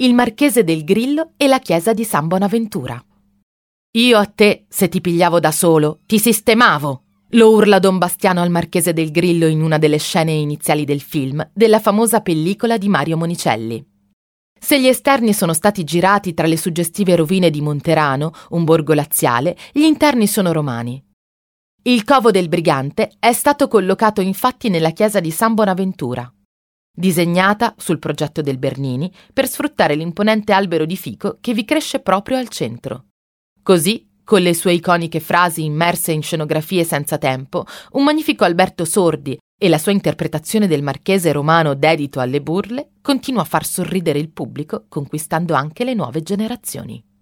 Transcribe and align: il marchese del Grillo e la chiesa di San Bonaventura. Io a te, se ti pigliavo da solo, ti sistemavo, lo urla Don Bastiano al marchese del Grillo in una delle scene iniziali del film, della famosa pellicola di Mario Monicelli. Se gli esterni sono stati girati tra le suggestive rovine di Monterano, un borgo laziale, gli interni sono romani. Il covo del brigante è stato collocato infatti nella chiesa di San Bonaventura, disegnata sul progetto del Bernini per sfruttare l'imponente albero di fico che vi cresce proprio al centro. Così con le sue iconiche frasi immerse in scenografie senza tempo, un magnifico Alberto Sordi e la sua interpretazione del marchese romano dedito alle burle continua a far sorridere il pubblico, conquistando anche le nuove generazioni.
il 0.00 0.14
marchese 0.14 0.62
del 0.62 0.84
Grillo 0.84 1.32
e 1.36 1.48
la 1.48 1.58
chiesa 1.58 1.92
di 1.92 2.04
San 2.04 2.28
Bonaventura. 2.28 3.04
Io 3.96 4.16
a 4.16 4.26
te, 4.26 4.66
se 4.68 4.88
ti 4.88 5.00
pigliavo 5.00 5.40
da 5.40 5.50
solo, 5.50 6.02
ti 6.06 6.20
sistemavo, 6.20 7.02
lo 7.30 7.50
urla 7.50 7.80
Don 7.80 7.98
Bastiano 7.98 8.40
al 8.40 8.50
marchese 8.50 8.92
del 8.92 9.10
Grillo 9.10 9.46
in 9.48 9.60
una 9.60 9.76
delle 9.76 9.98
scene 9.98 10.30
iniziali 10.30 10.84
del 10.84 11.00
film, 11.00 11.50
della 11.52 11.80
famosa 11.80 12.20
pellicola 12.20 12.78
di 12.78 12.88
Mario 12.88 13.16
Monicelli. 13.16 13.84
Se 14.60 14.80
gli 14.80 14.86
esterni 14.86 15.32
sono 15.32 15.52
stati 15.52 15.82
girati 15.82 16.32
tra 16.32 16.46
le 16.46 16.56
suggestive 16.56 17.16
rovine 17.16 17.50
di 17.50 17.60
Monterano, 17.60 18.30
un 18.50 18.62
borgo 18.62 18.94
laziale, 18.94 19.56
gli 19.72 19.82
interni 19.82 20.28
sono 20.28 20.52
romani. 20.52 21.04
Il 21.82 22.04
covo 22.04 22.30
del 22.30 22.48
brigante 22.48 23.16
è 23.18 23.32
stato 23.32 23.66
collocato 23.66 24.20
infatti 24.20 24.68
nella 24.68 24.90
chiesa 24.90 25.18
di 25.18 25.32
San 25.32 25.54
Bonaventura, 25.54 26.32
disegnata 26.98 27.74
sul 27.78 28.00
progetto 28.00 28.42
del 28.42 28.58
Bernini 28.58 29.10
per 29.32 29.46
sfruttare 29.46 29.94
l'imponente 29.94 30.52
albero 30.52 30.84
di 30.84 30.96
fico 30.96 31.38
che 31.40 31.54
vi 31.54 31.64
cresce 31.64 32.00
proprio 32.00 32.36
al 32.36 32.48
centro. 32.48 33.04
Così 33.62 34.06
con 34.24 34.42
le 34.42 34.52
sue 34.52 34.74
iconiche 34.74 35.20
frasi 35.20 35.64
immerse 35.64 36.12
in 36.12 36.22
scenografie 36.22 36.84
senza 36.84 37.16
tempo, 37.16 37.64
un 37.92 38.04
magnifico 38.04 38.44
Alberto 38.44 38.84
Sordi 38.84 39.38
e 39.58 39.68
la 39.68 39.78
sua 39.78 39.92
interpretazione 39.92 40.66
del 40.66 40.82
marchese 40.82 41.32
romano 41.32 41.74
dedito 41.74 42.20
alle 42.20 42.42
burle 42.42 42.90
continua 43.00 43.42
a 43.42 43.46
far 43.46 43.64
sorridere 43.64 44.18
il 44.18 44.30
pubblico, 44.30 44.84
conquistando 44.88 45.54
anche 45.54 45.82
le 45.82 45.94
nuove 45.94 46.22
generazioni. 46.22 47.02